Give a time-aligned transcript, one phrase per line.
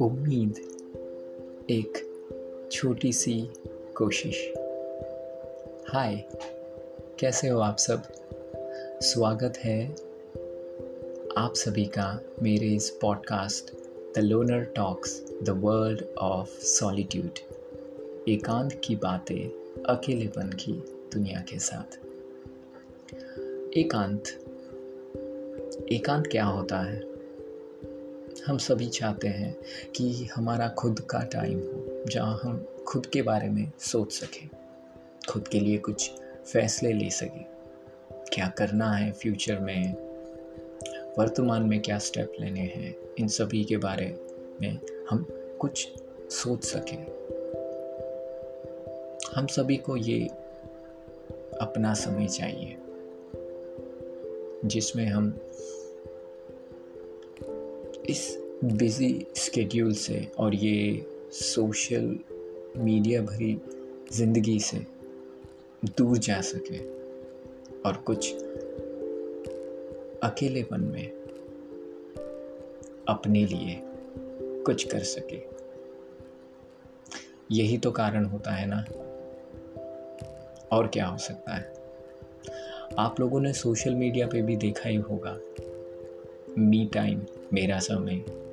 [0.00, 0.54] उम्मीद,
[1.70, 1.98] एक
[2.72, 3.48] छोटी सी
[3.94, 4.52] कोशिश।
[5.88, 6.24] हाय,
[7.18, 8.02] कैसे हो आप सब?
[9.02, 9.90] स्वागत है
[11.36, 13.74] आप सभी का मेरे इस podcast
[14.16, 17.30] the loner talks the world of solitude
[18.28, 19.48] एकांत की बातें
[19.82, 20.72] अकेलेपन की
[21.12, 22.06] दुनिया के साथ।
[23.78, 24.22] एकांत
[25.92, 27.15] एकांत क्या होता है?
[28.46, 29.56] हम सभी चाहते हैं
[29.96, 34.48] कि हमारा खुद का टाइम हो, जहाँ हम खुद के बारे में सोच सकें,
[35.28, 36.10] खुद के लिए कुछ
[36.46, 37.44] फैसले ले सकें।
[38.32, 39.94] क्या करना है फ्यूचर में?
[41.18, 42.94] वर्तमान में क्या स्टेप लेने हैं?
[43.18, 44.20] इन सभी के बारे
[44.60, 44.78] में
[45.10, 45.26] हम
[45.60, 45.88] कुछ
[46.30, 47.02] सोच सकें।
[49.34, 50.26] हम सभी को ये
[51.60, 52.76] अपना समय चाहिए,
[54.64, 55.40] जिसमें हम
[58.08, 62.18] इस बिज़ी स्केड्यूल से और ये सोशल
[62.76, 63.60] मीडिया भरी
[64.12, 64.86] ज़िंदगी से
[65.84, 66.78] दूर जा सके
[67.88, 68.34] और कुछ
[70.22, 71.10] अकेलेपन में
[73.08, 73.80] अपने लिए
[74.62, 75.40] कुछ कर सके।
[77.52, 78.84] यही तो कारण होता है ना?
[80.76, 81.74] और क्या हो सकता है?
[82.98, 85.38] आप लोगों ने सोशल मीडिया पे भी देखा ही होगा।
[86.58, 88.45] मी टाइम, मेरा समय।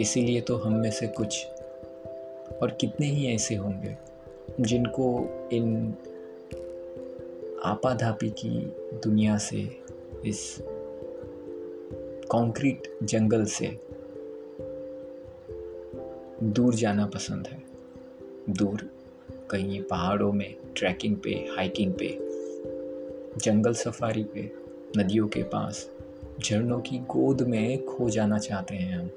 [0.00, 1.46] इसीलिए तो हम में से कुछ
[2.62, 3.96] और कितने ही ऐसे होंगे
[4.60, 5.94] जिनको इन
[7.64, 8.48] आपाधापी की
[9.04, 9.82] दुनिया से,
[10.26, 10.56] इस
[12.32, 13.80] कंक्रीट जंगल से
[16.42, 17.62] दूर जाना पसंद है।
[18.50, 18.90] दूर,
[19.50, 22.18] कहीं पहाड़ों में, ट्रैकिंग पे, हाइकिंग पे,
[23.38, 24.52] जंगल सफारी पे,
[24.96, 25.90] नदियों के पास,
[26.44, 29.10] झरनों की गोद में खो जाना चाहते हैं हम।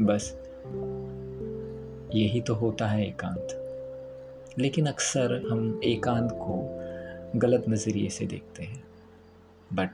[0.00, 0.36] बस।
[2.14, 3.48] यही तो होता है एकांत।
[4.58, 6.76] लेकिन अक्सर हम एकांत को
[7.38, 8.84] गलत नज़रिए से देखते हैं।
[9.72, 9.90] बट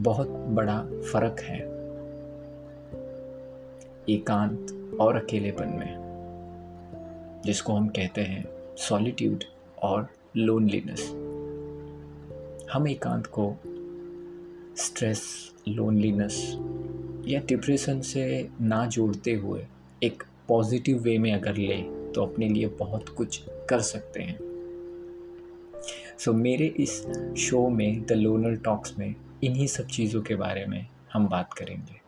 [0.00, 1.60] बहुत बड़ा फ़र्क है
[4.08, 6.06] एकांत और अकेलेपन में,
[7.44, 8.44] जिसको हम कहते हैं
[8.76, 9.44] सॉलिट्यूड
[9.82, 11.08] और लोनलीनेस
[12.72, 13.56] हम एकांत को
[14.76, 16.56] स्ट्रेस लोनलीनेस
[17.26, 19.66] या डिप्रेशन से ना जोड़ते हुए
[20.02, 21.82] एक पॉजिटिव वे में अगर ले
[22.12, 24.38] तो अपने लिए बहुत कुछ कर सकते हैं।
[26.18, 27.06] सो so, मेरे इस
[27.38, 29.14] शो में द लोनर टॉक्स में
[29.44, 32.06] इन्हीं सब चीज़ों के बारे में हम बात करेंगे।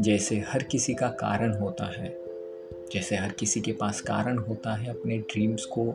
[0.00, 2.16] जैसे हर किसी का कारण होता है
[2.92, 5.90] जैसे हर किसी के पास कारण होता है अपने ड्रीम्स को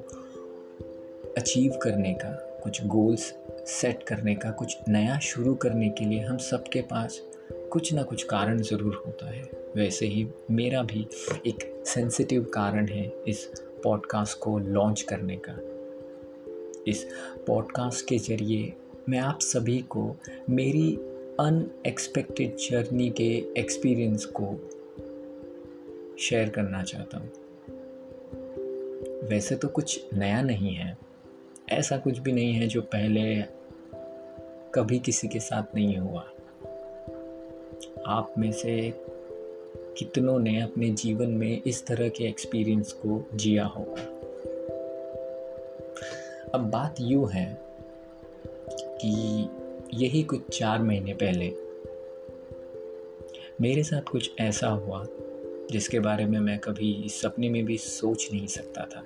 [1.38, 3.36] अचीव करने का कुछ गोल्स
[3.68, 7.22] सेट करने का, कुछ नया शुरू करने के लिए हम सबके पास
[7.72, 9.44] कुछ ना कुछ कारण ज़रूर होता है।
[9.76, 11.08] वैसे ही मेरा भी
[11.48, 13.46] एक सेंसिटिव कारण है इस
[13.84, 15.54] पॉडकास्ट को लॉन्च करने का।
[16.88, 17.04] इस
[17.48, 18.74] पॉडकास्ट के ज़रिए
[19.10, 20.16] मैं आप सभी को
[20.50, 20.96] मेरी
[21.40, 24.54] अनएक्सपेक्टेड जर्नी के एक्सपीरियंस को
[26.20, 27.32] शेयर करना चाहता हूँ।
[29.30, 30.98] वैसे तो कुछ नया नहीं है।
[31.70, 33.57] ऐसा कुछ भी नहीं है जो पहले
[34.76, 36.26] कभी किसी के साथ नहीं हुआ।
[38.06, 38.94] आप में से
[39.98, 44.02] कितनों ने अपने जीवन में इस तरह के एक्सपीरियंस को जिया होगा?
[46.54, 47.62] अब बात यूँ है
[48.80, 49.46] कि
[49.94, 51.54] यही कुछ चार महीने पहले
[53.62, 55.08] मेरे साथ कुछ ऐसा हुआ
[55.72, 59.04] जिसके बारे में मैं कभी सपने में भी सोच नहीं सकता था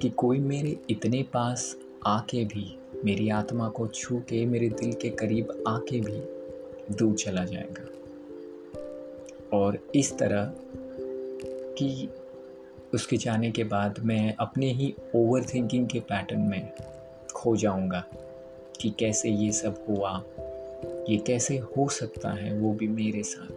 [0.00, 1.76] कि कोई मेरे इतने पास
[2.06, 6.22] आके भी मेरी आत्मा को छू के मेरे दिल के करीब आके भी
[6.94, 7.86] दूर चला जाएगा।
[9.56, 10.54] और इस तरह
[11.78, 12.08] कि
[12.94, 16.72] उसके जाने के बाद मैं अपने ही ओवर थिंकिंग के पैटर्न में
[17.34, 18.04] खो जाऊँगा
[18.80, 20.24] कि कैसे ये सब हुआ,
[21.08, 23.50] ये कैसे हो सकता है वो भी मेरे साथ।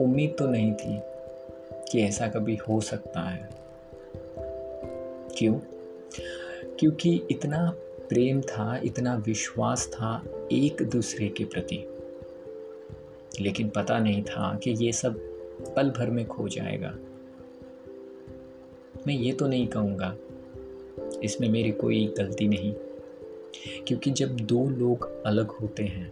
[0.00, 1.00] उम्मीद तो नहीं थी
[1.92, 3.48] कि ऐसा कभी हो सकता है।
[5.38, 5.77] क्यों?
[6.78, 7.70] क्योंकि इतना
[8.08, 10.22] प्रेम था, इतना विश्वास था
[10.52, 11.84] एक दूसरे के प्रति।
[13.40, 15.18] लेकिन पता नहीं था कि ये सब
[15.76, 16.94] पल भर में खो जाएगा।
[19.06, 20.16] मैं ये तो नहीं कहूँगा,
[21.22, 22.72] इसमें मेरी कोई गलती नहीं।
[23.86, 26.08] क्योंकि जब दो लोग अलग होते हैं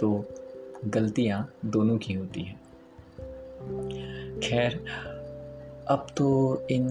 [0.00, 0.24] तो
[0.84, 2.60] गलतियाँ दोनों की होती हैं।
[4.40, 4.80] खैर,
[5.88, 6.28] अब तो
[6.70, 6.86] इन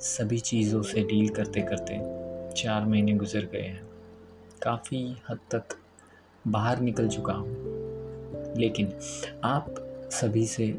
[0.00, 2.00] सभी चीज़ों से डील करते करते
[2.62, 3.86] चार महीने गुजर गए हैं।
[4.62, 5.62] काफ़ी हद तक
[6.48, 7.56] बाहर निकल चुका हूँ।
[8.56, 8.92] लेकिन
[9.44, 9.74] आप
[10.12, 10.78] सभी से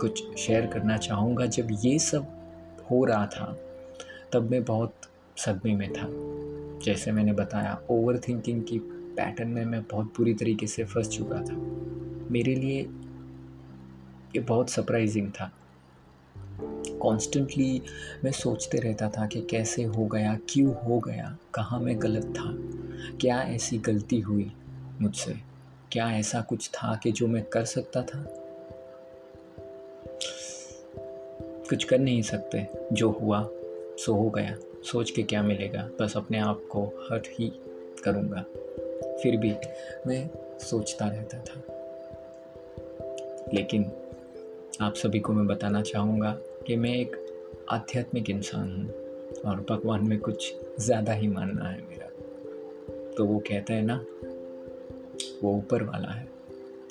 [0.00, 2.26] कुछ शेयर करना चाहूँगा। जब ये सब
[2.90, 3.58] हो रहा था,
[4.32, 4.94] तब मैं बहुत
[5.36, 6.06] सदमे में था।
[6.84, 11.36] जैसे मैंने बताया ओवर थिंकिंग की पैटर्न में मैं बहुत बुरी तरीके से फंस चुका
[11.36, 11.54] था।
[12.30, 12.80] मेरे लिए
[14.36, 15.52] ये बहुत सरप्राइजिंग था।
[17.04, 17.82] कॉन्स्टेंटली
[18.24, 22.54] मैं सोचते रहता था कि कैसे हो गया, क्यों हो गया, कहाँ मैं गलत था,
[23.20, 24.52] क्या ऐसी गलती हुई
[25.00, 25.34] मुझसे,
[25.92, 28.22] क्या ऐसा कुछ था कि जो मैं कर सकता था?
[31.70, 33.48] कुछ कर नहीं सकते, जो हुआ,
[33.98, 34.56] सो हो गया,
[34.92, 37.52] सोच के क्या मिलेगा, बस अपने आप को हर्ट ही
[38.04, 38.42] करूँगा,
[39.22, 39.54] फिर भी
[40.06, 41.62] मैं सोचता रहता था।
[43.54, 43.92] लेकिन
[44.80, 47.16] आप सभी को मैं बताना चाहूँगा कि मैं एक
[47.68, 48.88] आध्यात्मिक इंसान हूँ
[49.42, 52.06] और भगवान में कुछ ज़्यादा ही मानना है मेरा।
[53.14, 54.04] तो वो कहता है ना,
[55.42, 56.28] वो ऊपर वाला है,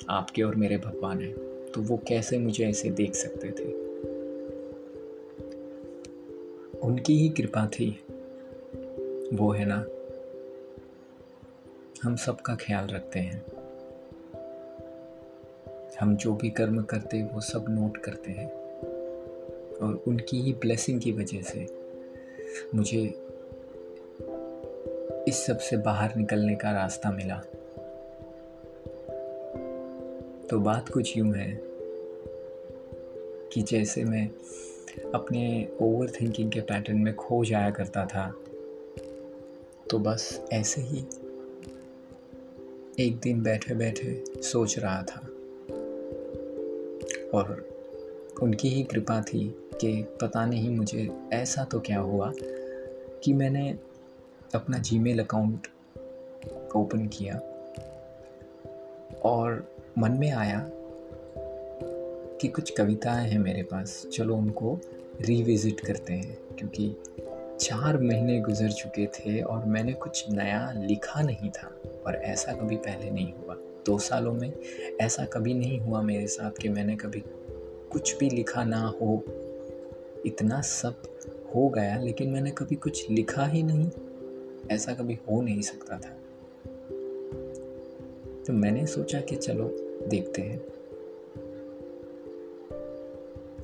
[0.08, 1.32] आपके और मेरे भगवान है।
[1.70, 3.72] तो वो कैसे मुझे ऐसे देख सकते थे?
[6.78, 8.00] उनकी ही कृपा थी।
[9.32, 9.84] वो है ना,
[12.02, 13.44] हम सबका ख्याल रखते हैं।
[16.00, 18.63] हम जो भी कर्म करते वो सब नोट करते हैं।
[19.82, 21.66] और उनकी ही ब्लेसिंग की वजह से
[22.74, 23.20] मुझे
[25.28, 27.42] इस सबसे बाहर निकलने का रास्ता मिला।
[30.50, 31.60] तो बात कुछ यूँ है
[33.52, 34.30] कि जैसे मैं
[35.14, 38.34] अपने ओवर थिंकिंग के पैटर्न में खो जाया करता था
[39.90, 41.04] तो बस ऐसे ही
[43.00, 45.20] एक दिन बैठे बैठे सोच रहा था।
[47.38, 47.68] और
[48.42, 52.32] उनकी ही कृपा थी कि पता नहीं मुझे ऐसा तो क्या हुआ
[53.24, 53.78] कि मैंने
[54.54, 55.66] अपना जीमेल अकाउंट
[56.76, 57.34] ओपन किया
[59.24, 59.68] और
[59.98, 60.70] मन में आया
[62.40, 64.80] कि कुछ कविताएँ हैं मेरे पास। चलो उनको
[65.20, 66.96] रिविज़िट करते हैं, क्योंकि
[67.60, 72.76] चार महीने गुजर चुके थे और मैंने कुछ नया लिखा नहीं था और ऐसा कभी
[72.76, 73.54] पहले नहीं हुआ।
[73.86, 74.52] दो सालों में
[75.00, 77.22] ऐसा कभी नहीं हुआ मेरे साथ कि मैंने कभी
[77.92, 79.24] कुछ भी लिखा ना हो।
[80.26, 81.02] इतना सब
[81.54, 83.90] हो गया, लेकिन मैंने कभी कुछ लिखा ही नहीं।
[84.70, 86.16] ऐसा कभी हो नहीं सकता था।
[88.46, 89.68] तो मैंने सोचा कि चलो,
[90.08, 90.58] देखते हैं।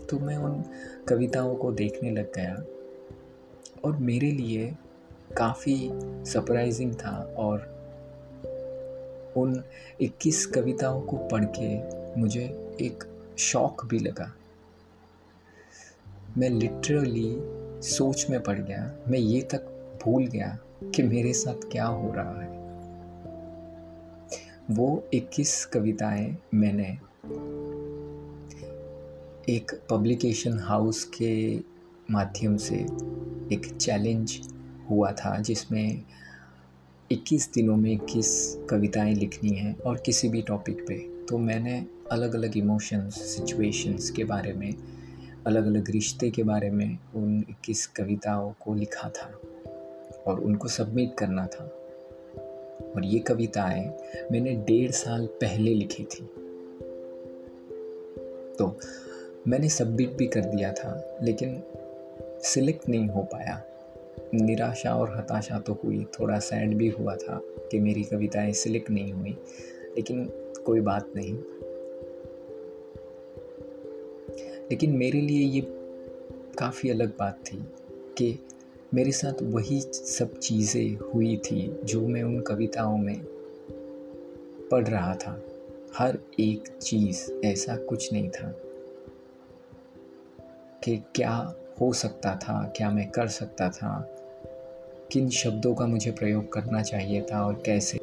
[0.06, 0.64] तो मैं उन
[1.08, 2.64] कविताओं को देखने लग गया।
[3.84, 4.74] और मेरे लिए
[5.36, 7.80] काफ़ी सरप्राइजिंग था और
[9.36, 9.62] उन
[10.00, 12.44] 21 कविताओं को पढ़ के मुझे
[12.80, 13.04] एक
[13.38, 14.34] शौक भी लगा।
[16.38, 17.36] मैं लिटरली
[17.88, 19.62] सोच में पड़ गया, मैं ये तक
[20.04, 22.60] भूल गया कि मेरे साथ क्या हो रहा है।
[24.70, 26.88] वो 21 कविताएँ मैंने
[29.52, 31.58] एक पब्लिकेशन हाउस के
[32.10, 32.76] माध्यम से
[33.52, 34.40] एक चैलेंज
[34.90, 36.02] हुआ था, जिसमें
[37.12, 42.34] 21 दिनों में 21 कविताएँ लिखनी हैं और किसी भी टॉपिक पे। तो मैंने अलग
[42.34, 44.99] अलग इमोशंस सिचुएशंस के बारे में
[45.46, 49.40] अलग अलग रिश्ते के बारे में उन 21 कविताओं को लिखा था
[50.26, 51.64] और उनको सबमिट करना था।
[52.96, 53.98] और ये कविताएँ
[54.32, 56.24] मैंने डेढ़ साल पहले लिखी थी।
[58.58, 58.78] तो
[59.48, 61.62] मैंने सबमिट भी कर दिया था, लेकिन
[62.42, 63.62] सिलेक्ट नहीं हो पाया।
[64.34, 69.12] निराशा और हताशा तो हुई, थोड़ा सैड भी हुआ था कि मेरी कविताएँ सिलेक्ट नहीं
[69.12, 69.30] हुई,
[69.96, 70.24] लेकिन
[70.66, 71.38] कोई बात नहीं।
[74.70, 75.60] लेकिन मेरे लिए ये
[76.58, 77.56] काफ़ी अलग बात थी
[77.90, 78.46] कि
[78.94, 83.20] मेरे साथ वही सब चीज़ें हुई थी जो मैं उन कविताओं में
[84.70, 85.42] पढ़ रहा था।
[85.96, 88.56] हर एक चीज़ ऐसा कुछ नहीं था
[90.84, 94.16] कि क्या हो सकता था, क्या मैं कर सकता था,
[95.12, 97.99] किन शब्दों का मुझे प्रयोग करना चाहिए था और कैसे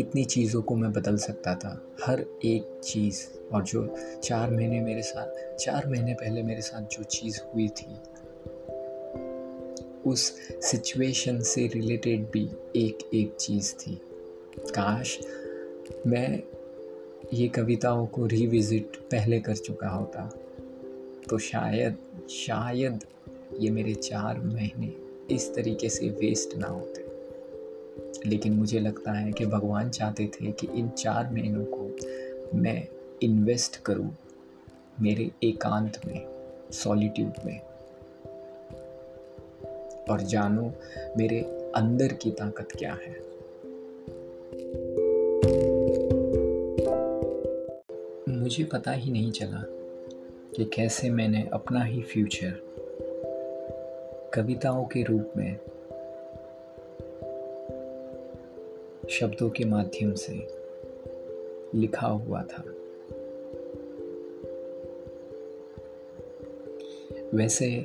[0.00, 5.02] कितनी चीज़ों को मैं बदल सकता था। हर एक चीज़ और जो चार महीने मेरे
[5.02, 7.96] साथ, चार महीने पहले मेरे साथ जो चीज़ हुई थी,
[10.06, 10.38] उस
[10.70, 14.00] सिचुएशन से रिलेटेड भी एक एक चीज़ थी।
[14.58, 15.20] काश
[16.06, 16.42] मैं
[17.32, 20.38] ये कविताओं को रिविज़िट पहले कर चुका होता।
[21.30, 21.96] तो शायद
[22.30, 23.04] शायद
[23.58, 24.94] ये मेरे चार महीने
[25.34, 26.99] इस तरीके से वेस्ट ना होते।
[28.26, 31.96] लेकिन मुझे लगता है कि भगवान चाहते थे कि इन चार महीनों को
[32.58, 32.88] मैं
[33.22, 34.16] इन्वेस्ट करूँ
[35.00, 36.26] मेरे एकांत में
[36.70, 37.60] सॉलिट्यूड में।
[40.10, 40.72] और जानो
[41.16, 41.40] मेरे
[41.76, 43.30] अंदर की ताकत क्या है।
[48.40, 49.64] मुझे पता ही नहीं चला
[50.56, 52.60] कि कैसे मैंने अपना ही फ्यूचर
[54.34, 55.56] कविताओं के रूप में
[59.10, 60.32] शब्दों के माध्यम से
[61.74, 62.62] लिखा हुआ था।
[67.34, 67.76] वैसे,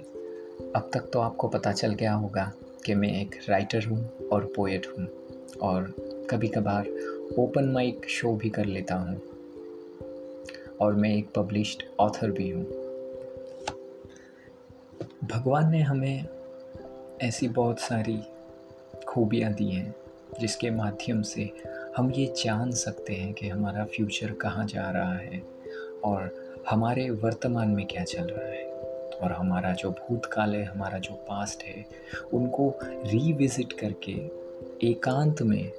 [0.76, 2.54] अब तक तो आपको पता चल गया होगा
[2.86, 5.08] कि मैं एक राइटर हूँ और पोएट हूँ
[5.62, 5.84] और
[6.30, 6.88] कभी कभार
[7.40, 9.22] ओपन माइक शो भी कर लेता हूँ।
[10.82, 12.66] और मैं एक पब्लिश्ड ऑथर भी हूँ।
[15.24, 16.26] भगवान ने हमें
[17.22, 18.20] ऐसी बहुत सारी
[19.08, 20.05] खूबियाँ दी हैं।
[20.40, 21.52] जिसके माध्यम से
[21.98, 25.44] हम ये जान सकते हैं कि हमारा फ्यूचर कहाँ जा रहा है
[26.04, 28.66] और हमारे वर्तमान में क्या चल रहा है।
[29.16, 31.86] और हमारा जो भूतकाल है, हमारा जो पास्ट है,
[32.34, 34.12] उनको रीविज़िट करके
[34.88, 35.72] एकांत में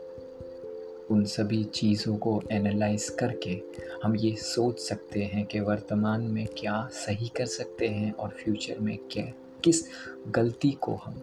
[1.10, 3.62] उन सभी चीज़ों को एनालाइज करके
[4.02, 8.78] हम ये सोच सकते हैं कि वर्तमान में क्या सही कर सकते हैं और फ्यूचर
[8.78, 9.32] में क्या,
[9.64, 9.84] किस
[10.28, 11.22] गलती को हम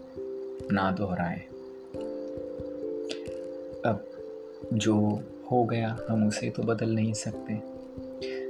[0.72, 1.53] ना दोहराएँ।
[3.86, 4.10] अब
[4.74, 7.54] जो हो गया, हम उसे तो बदल नहीं सकते।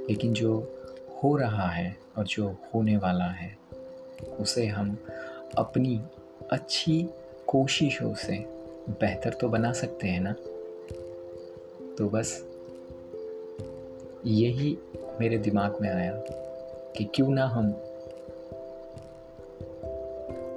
[0.08, 0.76] लेकिन जो
[1.24, 3.58] हो रहा है और जो होने वाला है,
[4.40, 4.98] उसे हम
[5.58, 6.02] अपनी
[6.52, 7.08] अच्छी
[7.46, 8.34] कोशिशों से
[8.88, 10.32] बेहतर तो बना सकते हैं ना?
[11.98, 12.46] तो बस
[14.26, 14.78] यही
[15.20, 16.12] मेरे दिमाग में आया
[16.96, 17.68] कि क्यों ना हम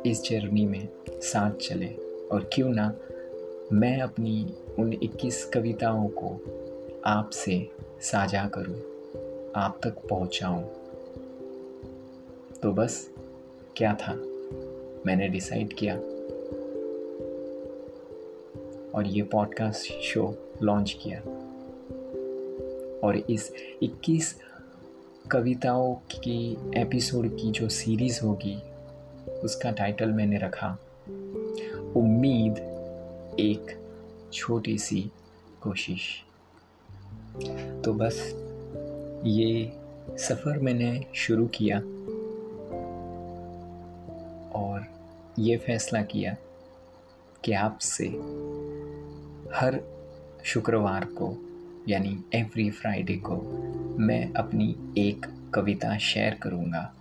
[0.05, 1.88] इस जर्नी में साथ चले
[2.31, 2.96] और क्यों ना
[3.74, 6.39] मैं अपनी उन 21 कविताओं को
[7.05, 7.69] आपसे
[8.01, 8.75] साझा करूँ,
[9.55, 10.63] आप तक पहुंचाऊं।
[12.63, 13.12] तो बस
[13.77, 14.13] क्या था?
[15.05, 15.95] मैंने डिसाइड किया।
[18.97, 21.19] और ये पॉडकास्ट शो लॉन्च किया।
[23.07, 24.41] और इस 21
[25.31, 28.62] कविताओं की एपिसोड की जो सीरीज़ होगी
[29.43, 30.77] उसका टाइटल मैंने रखा
[31.95, 32.76] उम्मीद
[33.39, 33.72] एक
[34.34, 35.12] छोटी सी
[35.62, 36.24] कोशिश।
[37.86, 38.15] तो बस
[39.25, 39.72] ये
[40.17, 41.77] सफ़र मैंने शुरू किया
[44.60, 44.86] और
[45.39, 46.36] ये फ़ैसला किया
[47.44, 48.08] कि आपसे
[49.56, 49.79] हर
[50.46, 51.38] शुक्रवार को,
[51.89, 53.36] यानी एवरी फ्राइडे को,
[54.00, 56.94] मैं अपनी एक कविता शेयर करूँगा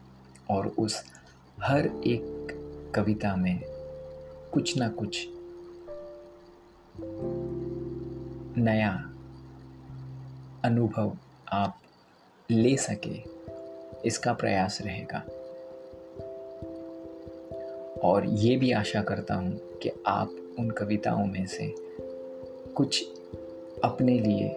[0.51, 1.05] और उस
[1.61, 2.47] हर एक
[2.95, 3.61] कविता में
[4.53, 5.29] कुछ ना कुछ
[8.59, 9.13] नया
[10.65, 11.17] अनुभव
[11.53, 11.81] आप
[12.51, 13.23] ले सके,
[14.09, 15.19] इसका प्रयास रहेगा।
[18.09, 21.75] और ये भी आशा करता हूँ कि आप उन कविताओं में से
[22.77, 23.05] कुछ
[23.85, 24.51] अपने लिए,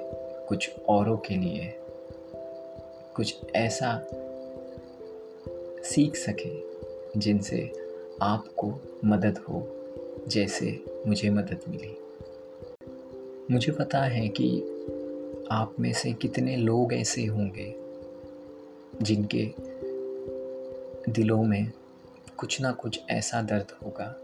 [0.50, 1.74] कुछ औरों के लिए,
[3.16, 4.08] कुछ ऐसा
[5.84, 6.64] सीख सके
[7.20, 7.74] जिनसे
[8.22, 8.74] आपको
[9.06, 9.68] मदद हो,
[10.28, 11.98] जैसे मुझे मदद मिली।
[13.52, 14.62] मुझे पता है कि
[15.52, 17.76] आप में से कितने लोग ऐसे होंगे,
[19.02, 19.54] जिनके
[21.12, 21.72] दिलों में
[22.38, 24.16] कुछ ना कुछ ऐसा दर्द होगा,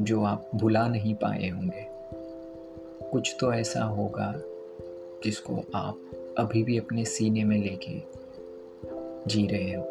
[0.00, 1.86] जो आप भुला नहीं पाए होंगे।
[3.10, 4.34] कुछ तो ऐसा होगा,
[5.24, 8.02] जिसको आप अभी भी अपने सीने में लेके
[9.26, 9.84] जी रहे हो।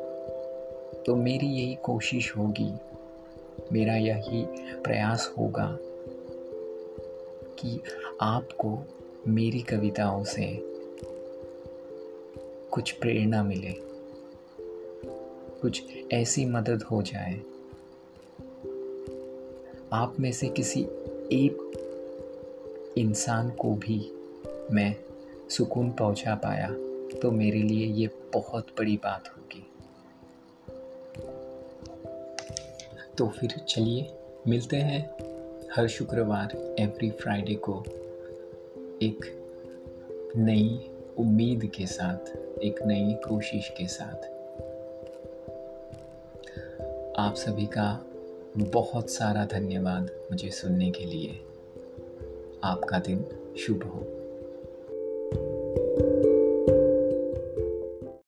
[1.06, 2.74] तो मेरी यही कोशिश होगी,
[3.72, 4.46] मेरा यही
[4.82, 5.77] प्रयास होगा
[7.60, 7.82] कि
[8.22, 8.80] आपको
[9.28, 10.60] मेरी कविताओं से
[12.72, 13.76] कुछ प्रेरणा मिले,
[15.62, 17.42] कुछ ऐसी मदद हो जाए।
[19.94, 20.82] आप में से किसी
[21.32, 21.74] एक
[22.98, 24.12] इंसान को भी
[24.72, 24.96] मैं
[25.50, 26.70] सुकून पहुँचा पाया
[27.20, 29.72] तो मेरे लिए ये बहुत बड़ी बात होगी।
[33.18, 34.12] तो फिर चलिए,
[34.48, 35.37] मिलते हैं।
[35.76, 37.84] हर शुक्रवार एवरी फ्राइडे को
[39.02, 39.26] एक
[40.36, 44.38] नई उम्मीद के साथ, एक नई कोशिश के साथ
[47.20, 48.06] आप सभी का
[48.58, 51.40] बहुत सारा धन्यवाद मुझे सुनने के लिए।
[52.64, 53.26] आपका दिन
[53.60, 54.17] शुभ हो।